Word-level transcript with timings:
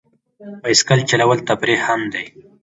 بایسکل 0.61 0.99
چلول 1.09 1.39
تفریح 1.49 1.79
هم 1.87 2.01
دی. 2.11 2.25